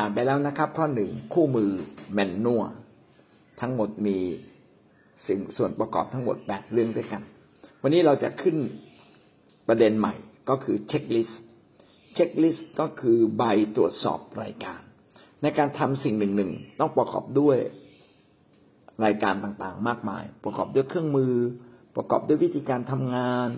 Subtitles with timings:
[0.00, 1.70] ผ่านไปแล้วนะครับ ข้อหนึ่งคู่มือ
[2.12, 2.64] manual
[3.60, 4.18] ทั้งหมดมี
[5.26, 7.22] สิ่งส่วนประกอบทั้งหมดแปดเรื่องด้วยกัน
[7.82, 8.56] วันนี้เราจะขึ้น
[9.68, 10.14] ประเด็นใหม่
[10.48, 13.42] ก็คือ checklist checklist ก็คือใบ
[13.76, 14.80] ตรวจสอบรายการ
[15.42, 17.56] ในการทำสิ่งหนึ่งหนึ่งต้องประกอบด้วย
[19.04, 21.34] รายการต่างๆ มากมาย ประกอบด้วยเครื่องมือ
[21.96, 23.48] ประกอบด้วยวิธีการทำงาน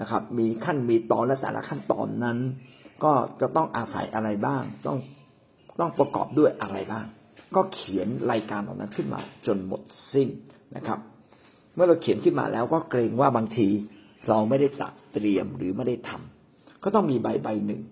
[0.00, 2.38] นะครับ มีขั้นมีตอนและแต่ละขั้นตอนนั้น
[3.04, 4.98] ก็จะต้องอาศัยอะไรบ้าง ต้อง
[5.80, 7.06] ต้องประกอบด้วยอะไรบ้าง
[7.54, 10.28] ก็เขียนรายการเหล่านั้นขึ้นมาจนหมดสิ้น
[10.76, 10.98] นะครับ
[11.74, 13.68] เมื่อเราเขียนขึ้นมาแล้วก็เกรงว่าบางที
[14.28, 17.82] เราไม่ได้ตัดเตรียมหรือไม่ได้ทำก็ต้องมีใบใบหนึ่ง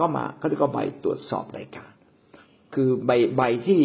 [0.00, 1.90] ก็มาเขาเรียกว่าใบตรวจสอบรายการ
[2.74, 3.80] คือใบใบที่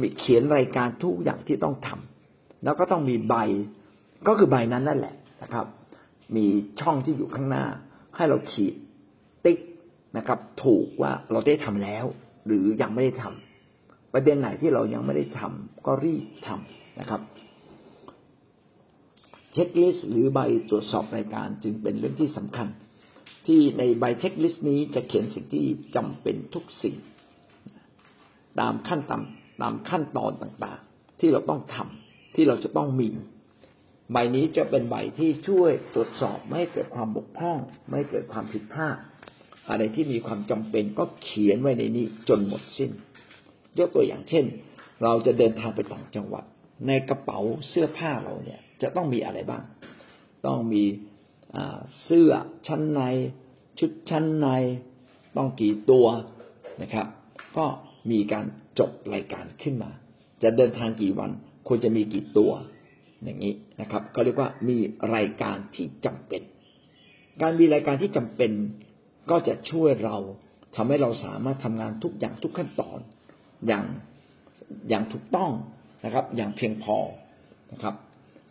[0.00, 3.36] มีเขียนรายการทุกอย่างที่ต้องทำแล้วก็ต้องมีใบ
[4.26, 5.66] ก็คือใบนั้นนั่นแหละนะครับ
[6.36, 6.46] มี
[6.80, 7.64] ช่องที่อยู่ข้างหน้า
[8.16, 8.74] ให้เราขีด
[9.44, 9.58] ติ๊ก
[10.16, 12.04] นะครับ ถูกว่าเราได้ทำแล้ว
[12.46, 17.20] หรือยังไม่ได้ทำประเด็นไหนที่เรายังไม่ได้ทำก็รีบทำนะครับ
[19.52, 22.68] เช็คลิสต์หรือใบตรวจสอบรายการจึงเป็นเรื่องที่สำคัญ
[23.46, 25.66] ที่ในใบเช็คลิสต์นี้จะเขียนสิ่งที่
[25.96, 26.96] จำเป็นทุกสิ่ง
[28.60, 29.22] ตามขั้นตาม
[29.62, 33.08] ตามขั้นตอนต่างๆ ที่เราต้องทำที่เราจะต้องมี
[34.12, 37.58] ใบนี้จะเป็นใบที่ช่วยตรวจสอบไม่เกิดความบกพร่อง
[37.90, 38.96] ไม่เกิดความผิดพลาด
[39.70, 42.90] อะไรที่มีความจำเป็นก็เขียนไว้ในนี้จนหมดสิ้น
[43.78, 44.44] ยกตัวอย่างเช่น
[45.02, 46.44] เราจะเดินทางไปต่างจังหวัด
[46.86, 49.62] ในกระเป๋าเสื้อผ้าเราเนี่ย จะต้องมีอะไรบ้าง
[50.46, 50.84] ต้องมี
[52.04, 52.30] เสื้อ
[52.66, 53.00] ชั้นใน
[53.78, 54.48] ชุดชั้นใน
[55.36, 56.06] ต้องกี่ตัว
[56.82, 57.06] นะครับ
[57.56, 57.66] ก็
[58.10, 58.44] มีการ
[58.78, 59.90] จดรายการขึ้นมา
[60.42, 61.30] จะเดินทางกี่วัน
[61.68, 62.52] ควรจะมีกี่ตัว
[63.22, 64.78] อย่างนี้นะครับก็เรียกว่ามี
[65.14, 66.42] รายการที่จำเป็น
[67.40, 68.52] การมีรายการที่จำเป็น
[69.30, 70.16] ก็จะช่วยเรา
[70.76, 72.98] ทำให้เราสามารถทำงานทุกอย่างทุกขั้นตอน
[73.66, 73.84] อย่าง
[74.88, 75.50] อย่างถูกต้อง
[76.04, 76.96] นะครับ อย่างเพียงพอ
[77.72, 77.94] นะครับ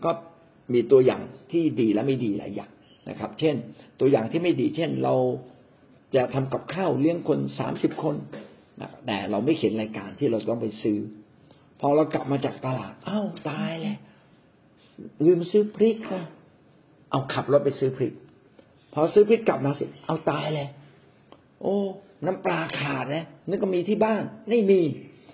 [0.04, 0.12] ก็
[0.74, 2.72] มีตัวอย่างที่ดีและไม่ดีหลายอย่าง
[3.10, 3.56] นะครับ เช่น
[4.00, 5.16] ตัวอย่างที่ไม่ดี เช่น เรา
[6.16, 8.16] จะทำกับข้าวเลี้ยงคนสามสิบคน
[9.06, 10.98] แต่เราไม่เขียนรายการที่เราต้องไปซื้อ
[11.80, 13.98] พอเรากลับมาจากตลาดอ้าวตายเลย
[15.26, 16.24] ลืมซื้อพริกค่ะ
[17.12, 18.14] เอาขับรถไปซื้อพริก
[18.94, 20.68] พอซื้อพริกกลับมาสิเอาตายเลย
[21.62, 21.76] โอ้
[22.26, 24.82] น้ำปลาขาดนะนึกก็มีที่บ้านไม่มี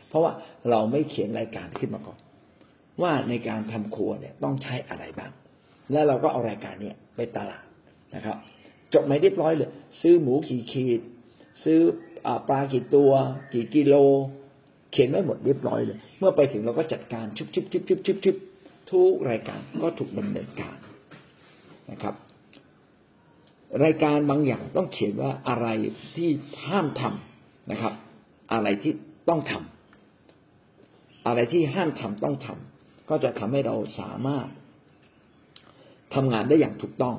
[0.10, 0.32] เพราะว่า
[0.70, 2.20] เราไม่เขียนรายการขึ้นมาก่อน
[3.02, 5.32] ว่าในการทำครัวเนี่ยต้องใช้อะไรบ้าง
[5.92, 7.64] แล้วเราก็เอารายการเนี่ยไปตลาด
[8.16, 8.38] นะครับ
[8.94, 9.70] จบไม่เรียบร้อยเลย
[10.02, 11.02] ซื้อหมูกี่ขีด
[11.64, 11.80] ซื้อ
[12.50, 13.12] ปลากี่ตัว
[13.54, 13.96] กี่กิโล
[14.92, 18.36] เขียนไว้หมดเรียบร้อยเลย เมื่อไปถึงเราก็จัดการชุบชุบชุบชุบชุบชุบ
[18.92, 20.78] ทุกรายการก็ถูกดำเนินการ
[21.92, 22.16] นะครับ
[23.84, 25.68] รายการบางอย่างต้องเขียนว่าอะไร
[26.16, 26.30] ที่
[26.68, 27.94] ห้ามทำนะครับ
[28.54, 28.94] อะไรที่
[29.30, 34.48] ต้องทำอะไรที่ห้ามทำต้องทำก็จะทำให้เราสามารถ
[36.16, 37.16] ทำงานได้อย่างถูกต้อง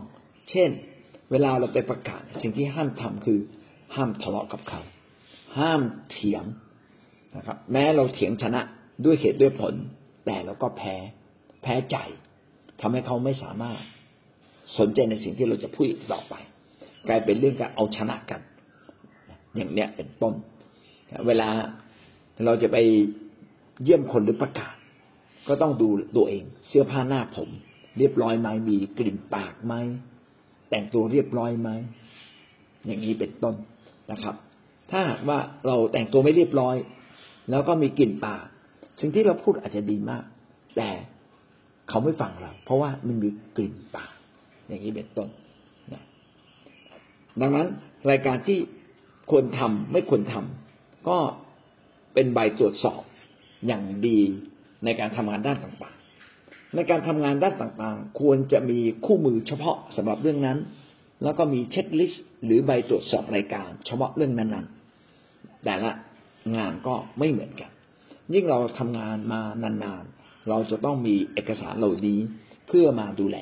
[0.50, 0.70] เช่น
[1.30, 3.38] เวลาเราไปประกาศ สิ่งที่ห้ามทำคือ
[3.94, 4.78] ห้ามทะเลาะกับใคร
[5.58, 5.80] ห้าม
[6.10, 6.44] เถียง
[7.36, 8.60] นะครับ แม้เราเถียงชนะ
[9.04, 9.74] ด้วยเหตุด้วยผล
[10.26, 10.96] แต่เราก็แพ้
[11.62, 11.96] แพ้ใจ
[12.80, 13.82] ทำให้เขาไม่สามารถ
[14.78, 16.34] สนใจในสิ่งที่เราจะพูดต่อไป
[17.08, 18.40] กลายเป็นเรื่องการเอาชนะกัน
[19.56, 20.34] อย่างเนี้ยเป็นต้น
[21.26, 21.48] เวลา
[22.44, 22.76] เราจะไป
[23.82, 24.74] เยี่ยมคนหรือประกาศ
[25.48, 27.48] ก็ต้องดูตัวเอง เสื้อผ้าหน้าผม
[27.98, 29.74] เรียบร้อยไหมมีกลิ่นปากไหม
[30.70, 31.70] แต่งตัวเรียบร้อยไหม
[32.86, 33.54] อย่างนี้เป็นต้น
[34.12, 34.34] นะครับ
[34.90, 36.76] ถ้าว่าเราแต่งตัวไม่เรียบร้อย
[37.50, 38.44] แล้วก็มีกลิ่นปาก
[39.00, 40.24] สิ่งที่เราพูดอาจจะดีมาก
[40.76, 40.90] แต่
[41.88, 44.12] เขาไม่ฟังเราเพราะว่ามันมีกลิ่นปาก
[44.68, 45.28] อย่างนี้เป็นต้น
[45.92, 46.02] นะ
[47.40, 47.66] ดังนั้น
[48.10, 48.58] รายการที่
[49.30, 51.18] ควรทำไม่ควรทำก็
[52.14, 53.02] เป็นใบตรวจสอบ
[53.66, 54.20] อย่างดี
[54.84, 60.58] ในการทำงานด้านต่างๆ ในการทำงานด้านต่างๆ ควรจะมีคู่มือเฉพาะสำหรับเรื่องนั้น
[61.22, 65.90] แล้วก็มีเช็คลิสต์หรือใบตรวจสอบรายการเฉพาะเรื่องนั้นๆ แต่ละ
[66.56, 67.70] งานก็ไม่เหมือนกัน
[68.34, 72.18] ยิ่งเราทำงานมานานๆ เราจะต้องมีเอกสารเหล่านี้
[72.66, 73.38] เพื่อมาดูแล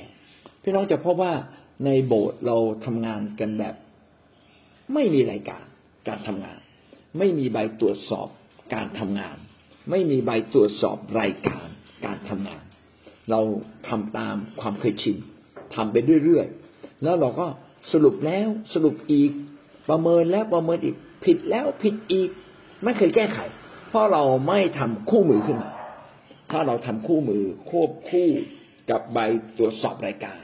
[0.67, 1.35] พี่น้องจะพบว่า
[1.85, 3.75] ในโบสถ์เราทำงานกันแบบ
[4.95, 5.65] ไม่มีรายการ
[6.09, 6.59] การทำงาน
[7.19, 8.29] ไม่มีใบตรวจสอบ
[8.75, 9.37] การทำงาน
[9.91, 11.67] ไม่มีใบตรวจสอบรายการ
[12.07, 12.63] การทำงาน
[13.31, 13.41] เรา
[13.89, 15.17] ทำตามความเคยชิน
[15.75, 17.47] ทำไปเรื่อยๆแล้วเราก็
[17.93, 19.31] สรุปแล้วสรุปอีก
[19.89, 22.31] ประเมินแล้วประเมินอีก ผิดแล้วผิดอีก
[22.85, 23.39] ไม่เคยแก้ไข
[23.89, 25.71] เพราะเราไม่ทำคู่มือขึ้นมา
[26.51, 28.31] ถ้าเราทำคู่มือควบคู่
[28.91, 29.19] กับใบ
[29.59, 30.44] ตรวจสอบรายการ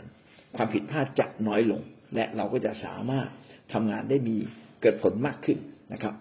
[0.57, 1.83] ความผิดพลาดจะน้อยลง
[2.15, 3.29] และเราก็จะสามารถ
[3.73, 4.37] ทำงานได้มี
[4.81, 5.59] เกิดผลมากขึ้น
[5.93, 6.15] นะครับ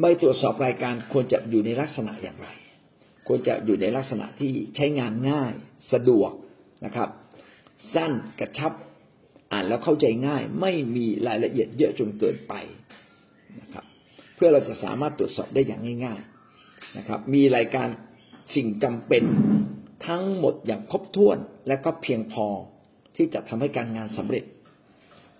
[0.00, 2.48] ใบตรวจสอบรายการควรจะอยู่ในลักษณะอย่างไร
[3.28, 5.52] ควรจะอยู่ในลักษณะที่ใช้งานง่าย
[5.92, 6.32] สะดวก
[6.84, 7.08] นะครับ
[7.94, 8.72] สั้นกระชับ
[9.52, 12.54] อ่านแล้วเข้าใจง่าย ไม่มีรายละเอียดเยอะจนเกินไป
[13.60, 13.84] นะครับ
[14.34, 16.20] เพื่อเราจะสามารถตรวจสอบได้อย่างง่าย
[16.58, 17.88] ๆนะครับ มีรายการ
[18.54, 19.24] สิ่งจำเป็น
[20.06, 22.46] ทั้งหมดอย่างครบถ้วนและก็เพียงพอ
[23.16, 24.44] ที่จะทำให้การงานสำเร็จ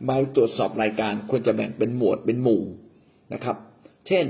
[0.04, 2.62] ใบตรวจสอบรายการควรจะแบ่งเป็นหมวดเป็นหมู่
[3.34, 3.56] นะครับ
[4.06, 4.26] เช่น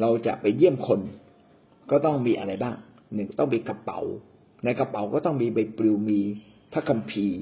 [0.00, 1.00] เราจะไปเยี่ยมคน
[1.90, 2.76] ก็ต้องมีอะไรบ้าง
[3.14, 4.00] หนึ่งต้องมีกระเป๋า
[4.64, 6.20] ในกระเป๋าก็ต้องมีใบปลิวมี
[6.72, 7.38] พระคัมภีร์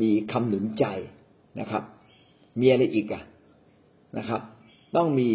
[0.00, 0.84] มีคำหนุนใจ
[1.60, 1.82] นะครับ
[2.60, 3.22] มีอะไรอีกอะ
[4.18, 4.40] นะครับ
[4.96, 5.28] ต้องมี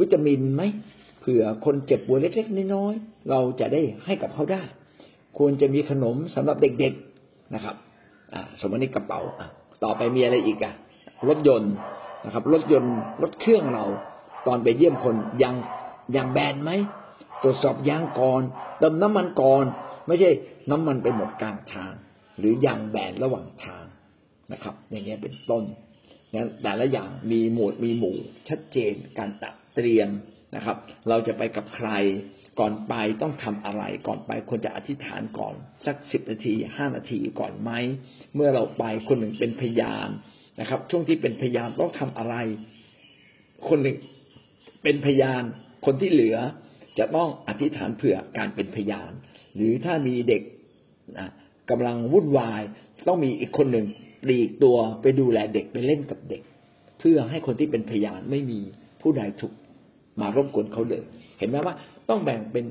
[0.00, 0.62] วิตามินไหม
[1.26, 4.62] เผื่อคนเจ็บป่วยเล็กๆน้อยๆเราจะได้ให้กับเขาได้
[5.38, 7.76] ควรจะมีขนมสำหรับเด็กๆนะครับ
[8.60, 9.20] สมมตินี่กระเป๋า
[9.84, 10.74] ต่อไปมีอะไรอีกอะ
[11.28, 11.74] รถยนต์
[12.24, 13.84] นะครับ รถยนต์รถเครื่องเรา
[14.46, 15.56] ตอนไปเยี่ยมคนยาง
[16.16, 16.70] ยางแบนไหม
[17.42, 18.42] ตรวจสอบยางก่อน
[18.78, 19.64] เติมน้ำมันก่อน
[20.06, 20.30] ไม่ใช่
[20.70, 21.92] น้ำมันไปหมดกลางทาง
[22.38, 23.84] หรือยางแบนระหว่างทาง
[24.52, 25.64] นะครับ อย่างเงี้ยเป็นต้น
[26.34, 28.16] นั้นแต่ละอย่างมีหมวดมีหมู่
[28.48, 30.08] ชัดเจนการตัดเตรียม
[30.56, 30.76] นะครับ
[31.08, 31.90] เราจะไปกับใคร
[32.60, 35.54] ก่อนไปต้องทำอะไรก่อนไปควรจะอธิษฐานก่อน
[35.86, 37.70] สักสิบนาทีห้านาทีก่อนไหม
[38.34, 40.08] เมื่อเราไปคนหนึ่งเป็นพยาน
[40.60, 42.34] นะครับ ช่วงที่เป็นพยานต้องทำอะไร
[43.68, 43.98] คนหนึ่ง
[44.82, 45.42] เป็นพยาน
[45.86, 46.36] คนที่เหลือ
[46.98, 49.10] จะต้องอธิษฐานเผื่อการเป็นพยาน
[49.56, 50.42] หรือถ้ามีเด็ก
[51.18, 51.30] นะ
[51.70, 52.62] กำลังวุ่นวาย
[53.08, 53.86] ต้องมีอีกคนหนึ่ง
[54.22, 56.42] ปลีกตัวไปดูแลเด็กไปเล่นกับเด็ก
[57.00, 58.60] เพื่อให้คนที่เป็นพยานไม่มี
[59.02, 59.52] ผู้ใดถูก
[60.20, 61.02] มารบกวนเขาเลย
[61.38, 61.74] เห็นไหมว่า
[62.08, 62.64] ต้องแบ่งเป็น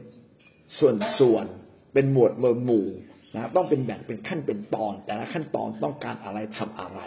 [1.20, 2.88] ส่วนๆเป็นหมวดหมู่หมู่
[3.36, 7.00] นะต้องเป็นแบ่งเป็นขั้นเป็นตอน แต่ละขั้นตอนต้องการอะไรทำอะไร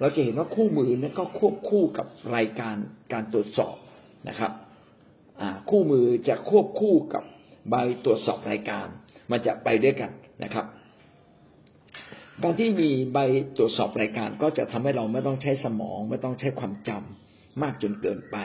[0.00, 2.06] เราจะเห็นว่าคู่มือนี่ก็ควบคู่กับ
[2.36, 2.76] รายการ
[3.12, 3.74] การตรวจสอบ
[4.28, 4.52] นะครับ
[5.70, 7.24] คู่มือจะควบคู่กับ
[7.70, 7.74] ใบ
[8.04, 8.86] ตรวจสอบรายการ
[9.30, 10.10] มันจะไปด้วยกัน
[10.44, 10.66] นะครับ
[12.42, 13.18] การที่มีใบ
[13.56, 18.36] ตรวจสอบรายการก็จะทำให้เราไม่ต้องใช้สมอง ไม่ต้องใช้ความจำมากจนเกินไป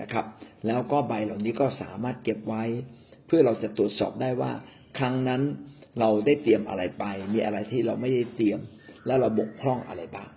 [0.00, 0.24] นะครับ
[0.66, 2.64] แล้วก็ใบเหล่านี้ก็สามารถเก็บไว้
[3.26, 4.52] เพื่อเราจะตรวจสอบได้ว่า
[4.98, 5.42] ครั้งนั้น
[6.00, 8.60] เราได้เตรียมอะไรไป มีอะไรที่เราไม่ได้เตรียม
[9.06, 10.28] และเราบกพร่องอะไรบ้าง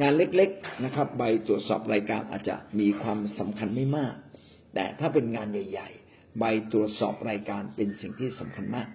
[0.00, 4.14] งานเล็กๆนะครับ ใบตรวจสอบรายการอาจจะมีความสำคัญไม่มาก
[4.74, 8.88] แต่ถ้าเป็นงานใหญ่ ๆ ใบตรวจสอบรายการเป็นสิ่งที่สำคัญมาก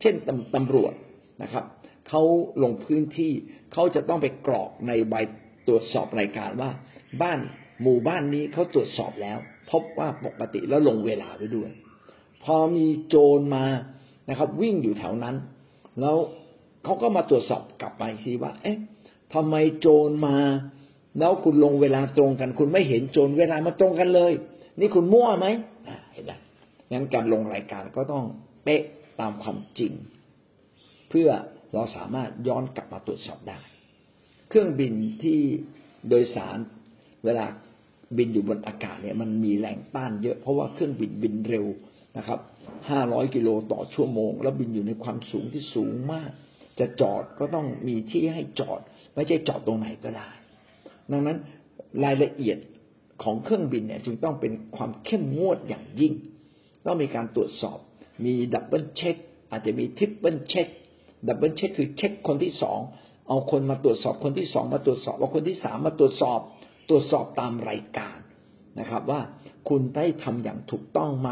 [0.00, 0.94] เช่นตำตำรวจ
[1.42, 1.64] นะครับ
[2.08, 2.22] เขา
[2.62, 3.32] ลงพื้นที่
[3.72, 5.14] เขาจะต้องไปกรอกในใบ
[5.68, 6.70] ตรวจสอบรายการว่า
[7.22, 7.38] บ้าน
[7.82, 9.38] หมู่บ้านนี้เขาตรวจสอบแล้ว
[9.70, 11.70] พบว่าปกติแล้วลงเวลาไว้ด้วย
[12.44, 13.64] พอมีโจรมา
[14.28, 15.36] นะครับ วิ่งอยู่แถวนั้น
[16.00, 16.16] แล้ว
[16.84, 18.78] เขาก็มาตรวจสอบกลับไปทีว่า เอ๊ะ
[19.34, 20.36] ทำไมโจรมา
[21.18, 24.32] แล้วคุณลงเวลาตรงกัน คุณไม่เห็นโจรเวลามาตรงกันเลย
[24.80, 25.46] นี่คุณมั่วไหม
[26.12, 26.32] เห็นไหม
[26.92, 28.24] งั้นการลงรายการก็ต้อง
[28.64, 28.82] เป๊ะ
[29.20, 29.92] ตามความจริง
[31.10, 31.28] เพื่อ
[31.74, 33.60] เราสามารถย้อนกลับมาตรวจสอบได้
[34.48, 35.40] เครื่องบินที่
[36.08, 36.58] โดยสาร
[37.24, 37.46] เวลา
[38.16, 41.66] บินอยู่บนอากาศเนี่ยมันมีแรงต้านเยอะเพราะว่าเครื่องบินบินเร็ว
[42.16, 42.38] นะครับ
[42.90, 46.30] ห้าร้อยกิโลต่อชั่วโมง แล้วบินอยู่ในความสูงที่สูงมาก
[46.78, 48.80] จะจอดก็ต้องมีที่ให้จอด
[49.14, 50.28] ไม่ใช่จอดตรงไหนก็ได้
[51.10, 51.38] ดังนั้น
[52.04, 52.58] รายละเอียด
[53.22, 56.14] ของเครื่องบินเนี่ยจึงต้องเป็นความเข้มงวดอย่างยิ่ง
[56.86, 57.78] ต้องมีการตรวจสอบ
[58.24, 59.16] มี double check
[59.50, 60.68] อาจจะมี triple check
[61.28, 62.78] double check คือเช็คคนที่สอง
[63.28, 66.40] เอาคนมาตรวจสอบคนที่สองมาตรวจสอบ เอาคนที่สามมาตรวจสอบ
[66.88, 68.18] ตรวจสอบตามรายการ
[68.80, 69.20] นะครับ ว่า
[69.68, 71.30] คุณได้ทำอย่างถูกต้องไหม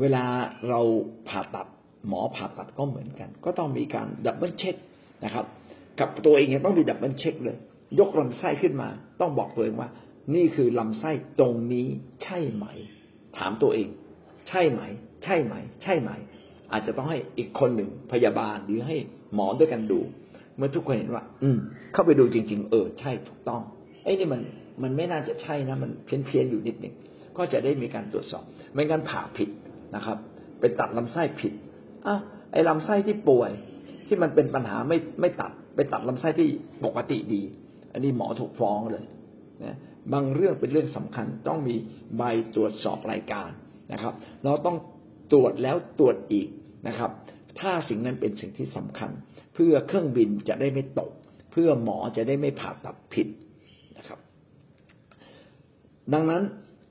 [0.00, 0.24] เวลา
[0.68, 0.80] เรา
[1.28, 1.66] ผ่าตัด
[2.08, 4.76] หมอผ่าตัดก็เหมือนกัน ก็ต้องมีการ double check
[5.24, 5.46] นะครับ
[6.00, 7.56] กับตัวเองต้องมี double check เลย
[8.00, 8.88] ยกลำไส้ขึ้นมา
[9.20, 9.88] ต้องบอกตัวเองว่า
[10.34, 11.86] นี่คือลำไส้ตรงนี้
[12.22, 12.66] ใช่ไหม
[13.38, 13.88] ถามตัวเอง
[14.48, 14.80] ใช่ไหม
[15.24, 16.10] ใช่ไหม ใช่ไหม
[16.72, 18.96] อาจจะต้องให้อีกคนหนึ่งพยาบาลหรือให้
[19.34, 20.00] หมอด้วยกันดู
[20.56, 21.58] เมื่อทุกคนเห็นว่า อืม
[21.92, 23.62] เข้าไปดูจริง ๆ เออ ใช่ถูกต้อง
[24.04, 24.40] ไอ้นี่มัน
[24.82, 26.94] มันไม่น่าจะใช่นะ มันเพี้ยนเพียนอยู่นิดหนึ่ง
[27.36, 29.50] ก็จะได้มีการตรวจสอบ ไม่งั้นผ่าผิด
[29.94, 30.18] นะครับ
[30.60, 31.52] ไปตัดลำไส้ผิด
[32.06, 32.16] อะ
[32.52, 33.50] ไอ้ลำไส้ที่ป่วย
[34.06, 36.48] ที่มันเป็นปัญหาไม่ไม่ตัด ไปตัดลำไส้ที่
[36.84, 37.42] ปกติดี
[37.92, 39.04] อันนี้หมอถูกฟ้องเลย
[39.64, 39.76] นะ
[40.12, 41.74] บางเรื่องเป็นเรื่องสำคัญต้องมี
[42.16, 42.22] ใบ
[42.54, 43.50] ตรวจสอบรายการ
[43.92, 44.14] นะครับ
[44.44, 44.76] เราต้อง
[45.32, 46.48] ตรวจแล้วตรวจอีก
[46.88, 47.10] นะครับ
[47.60, 49.10] ถ้าสิ่งนั้นเป็นสิ่งที่สำคัญ
[49.54, 51.10] เพื่อเครื่องบินจะได้ไม่ตก
[51.52, 53.28] เพื่อหมอจะได้ไม่ผ่าตัดผิด
[56.12, 56.42] ดังนั้น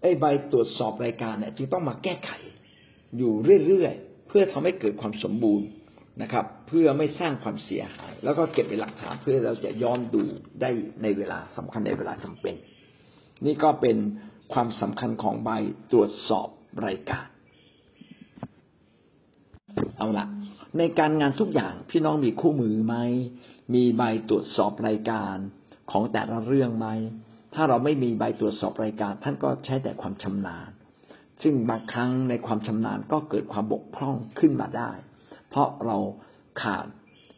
[0.02, 2.32] ไอ้ใบตรวจสอบรายการเนี่ยจึงต้องมาแก้ไข
[3.18, 3.34] อยู่
[3.68, 5.68] เรื่อยๆเพื่อทำให้เกิดความสมบูรณ์
[6.22, 10.22] นะครับ เพื่อไม่สร้างความเสียหาย แล้วก็เก็บเป็นหลักฐานเพื่อเราจะย้อนดู
[10.62, 10.70] ได้
[11.02, 12.56] ในเวลาสำคัญในเวลาจำเป็น
[13.46, 13.98] นี่ก็เป็น
[14.54, 15.50] ความสำคัญของใบ
[15.92, 16.48] ตรวจสอบ
[16.86, 17.26] รายการ
[19.98, 20.26] เอาละ
[20.78, 22.96] ในการงานทุกอย่างพี่น้องมีคู่มือไหม
[23.74, 25.36] มีใบตรวจสอบรายการ
[25.92, 26.88] ของแต่ละเรื่องไหม
[27.54, 30.70] ถ้าเราไม่มีใบตรวจสอบรายการ ท่านก็ใช้แต่ความชำนาญ
[31.44, 34.92] ซึ่งบางครั้งในความชำนาญก็เกิดความบกพร่องขึ้นมาได้
[35.50, 35.98] เพราะเรา
[36.62, 36.86] ขาด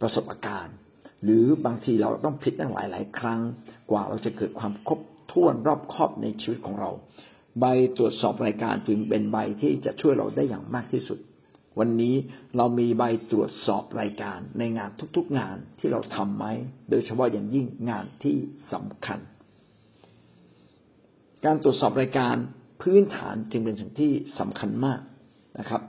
[0.01, 0.75] ประสบการณ์
[1.23, 3.41] หรือบางทีเราต้องผิดตั้งหลายหลายครั้ง
[3.91, 4.99] กว่าเราจะเกิดความครบ
[5.31, 6.89] ถ้วนรอบครอบในชีวิตของเรา
[7.59, 7.65] ใบ
[7.97, 11.19] ตรวจสอบรายการจึงเป็นใบที่จะช่วยเราได้อย่างมากที่สุด
[11.79, 12.15] วันนี้
[12.57, 16.45] เรามีใบตรวจสอบรายการในงานทุกๆงานที่เราทำไหม
[16.89, 18.35] โดยเฉพาะอย่างยิ่งงานที่
[18.73, 19.19] สำคัญ
[21.45, 22.35] การตรวจสอบรายการ
[22.81, 25.01] พื้นฐานจึงเป็นสิ่งที่สำคัญมาก
[25.59, 25.81] นะครับ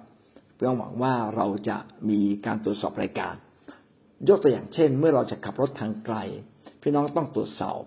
[0.54, 1.78] เพื่อหวังว่าเราจะ
[2.10, 3.34] มีการตรวจสอบรายการ
[4.28, 6.16] ยกตัวอย่างเช่น เมื่อเราจะขับรถทางไกล
[6.82, 7.80] พี่น้องต้องตรวจสอบ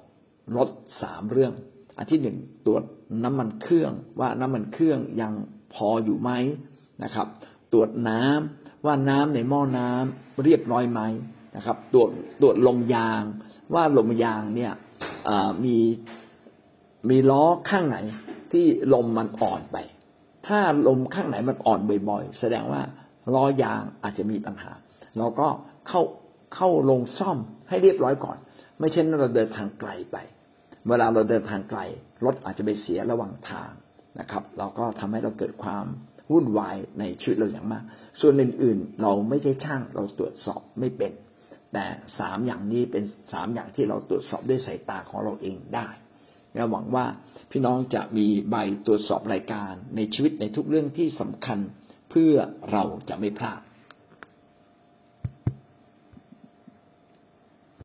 [0.57, 0.69] รถ
[1.01, 1.53] สามเรื่อง
[1.97, 2.83] อันที่หนึ่งตรวจ
[3.23, 5.33] น้ำมันเครื่องว่าน้ำมันเครื่องยัง
[5.73, 6.31] พออยู่ไหม
[7.03, 7.27] นะครับ
[7.73, 11.01] ตรวจน้ำว่าน้ำในหม้อน้ำเรียบร้อยไหม
[11.55, 12.09] นะครับ ตรวจ
[12.41, 13.23] ตรวจลมยาง
[13.73, 14.73] ว่าลมยางเนี่ย
[15.65, 15.77] มี
[17.09, 17.97] มีล้อข้างไหน
[18.51, 19.77] ที่ลมมันอ่อนไป
[20.47, 22.81] ถ้าลมข้างไหนมันอ่อนบ่อยๆ แสดงว่า
[23.35, 24.71] ล้อยางอาจจะมีปัญหา
[25.17, 25.47] เราก็
[25.87, 26.01] เข้า
[26.55, 27.37] เข้าลงซ่อม
[27.69, 28.37] ให้เรียบร้อยก่อน
[28.79, 30.17] ไม่เช่นเราเดินทางไกลไป
[30.87, 31.79] เวลาเราเดินทางไกล
[32.25, 33.71] รถอาจจะไปเสียระหว่างทาง
[34.19, 35.85] นะครับ เราก็ทำให้เราเกิดความ
[36.31, 37.83] วุ่นวายในชีวิตเราอย่างมาก
[38.21, 41.11] ส่วนอื่นๆ เราไม่ได้ช่างเราตรวจสอบไม่เป็น
[41.73, 41.85] แต่
[42.19, 45.87] สามอย่างนี้เป็นสามอย่างที่เราตรวจสอบด้วยสายตาของเราเองได้
[46.55, 47.05] และหวังว่า
[47.51, 51.59] พี่น้องจะมีใบตรวจสอบรายการในชีวิตในทุกเรื่องที่สำคัญ
[52.11, 52.33] เพื่อ
[52.71, 53.61] เราจะไม่พลาด